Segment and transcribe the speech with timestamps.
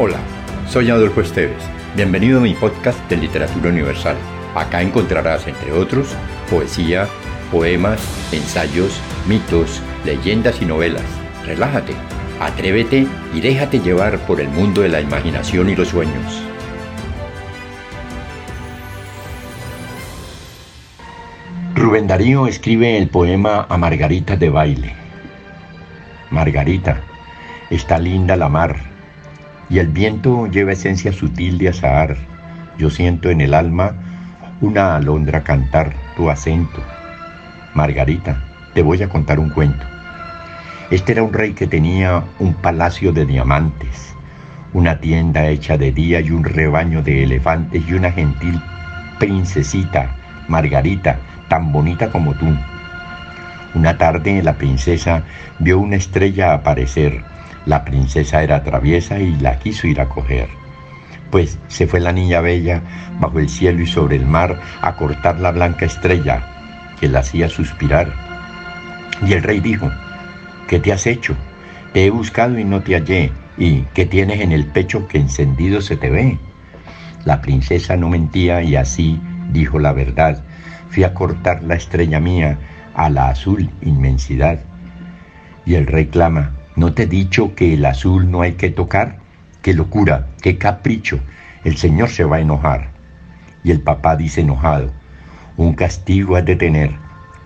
[0.00, 0.18] Hola,
[0.68, 1.60] soy Adolfo Esteves.
[1.96, 4.16] Bienvenido a mi podcast de Literatura Universal.
[4.54, 6.14] Acá encontrarás, entre otros,
[6.48, 7.08] poesía,
[7.50, 8.00] poemas,
[8.30, 11.02] ensayos, mitos, leyendas y novelas.
[11.44, 11.94] Relájate,
[12.38, 16.44] atrévete y déjate llevar por el mundo de la imaginación y los sueños.
[21.74, 24.94] Rubén Darío escribe el poema A Margarita de baile.
[26.30, 27.00] Margarita,
[27.68, 28.97] está linda la mar,
[29.70, 32.16] y el viento lleva esencia sutil de azahar.
[32.78, 33.94] Yo siento en el alma
[34.60, 36.82] una alondra cantar tu acento.
[37.74, 38.42] Margarita,
[38.74, 39.84] te voy a contar un cuento.
[40.90, 44.14] Este era un rey que tenía un palacio de diamantes,
[44.72, 48.60] una tienda hecha de día y un rebaño de elefantes y una gentil
[49.18, 50.10] princesita,
[50.48, 52.46] Margarita, tan bonita como tú.
[53.74, 55.24] Una tarde la princesa
[55.58, 57.22] vio una estrella aparecer.
[57.66, 60.48] La princesa era traviesa y la quiso ir a coger.
[61.30, 62.82] Pues se fue la niña bella
[63.20, 66.42] bajo el cielo y sobre el mar a cortar la blanca estrella
[67.00, 68.12] que la hacía suspirar.
[69.26, 69.90] Y el rey dijo,
[70.68, 71.36] ¿qué te has hecho?
[71.92, 73.32] Te he buscado y no te hallé.
[73.56, 76.38] ¿Y qué tienes en el pecho que encendido se te ve?
[77.24, 79.20] La princesa no mentía y así
[79.52, 80.42] dijo la verdad
[80.90, 82.58] fui a cortar la estrella mía
[82.94, 84.58] a la azul inmensidad.
[85.64, 89.18] Y el rey clama, ¿no te he dicho que el azul no hay que tocar?
[89.62, 90.28] ¡Qué locura!
[90.40, 91.18] ¡Qué capricho!
[91.64, 92.90] El Señor se va a enojar.
[93.64, 94.92] Y el papá dice enojado,
[95.56, 96.92] un castigo has de tener.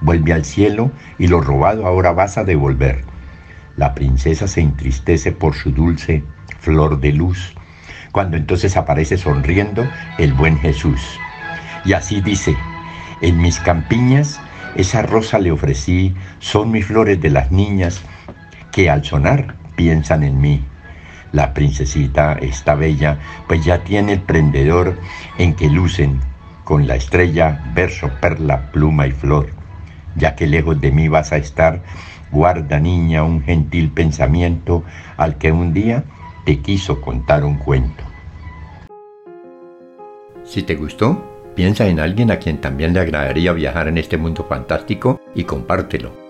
[0.00, 3.04] Vuelve al cielo y lo robado ahora vas a devolver.
[3.76, 6.24] La princesa se entristece por su dulce
[6.58, 7.54] flor de luz,
[8.10, 11.00] cuando entonces aparece sonriendo el buen Jesús.
[11.84, 12.56] Y así dice,
[13.20, 14.40] en mis campiñas
[14.74, 18.02] esa rosa le ofrecí, son mis flores de las niñas
[18.70, 20.64] que al sonar piensan en mí.
[21.32, 24.98] La princesita está bella, pues ya tiene el prendedor
[25.38, 26.20] en que lucen
[26.64, 29.50] con la estrella, verso, perla, pluma y flor.
[30.16, 31.82] Ya que lejos de mí vas a estar,
[32.32, 34.84] guarda niña un gentil pensamiento
[35.16, 36.04] al que un día
[36.44, 38.04] te quiso contar un cuento.
[40.44, 44.46] Si te gustó, Piensa en alguien a quien también le agradaría viajar en este mundo
[44.48, 46.29] fantástico y compártelo.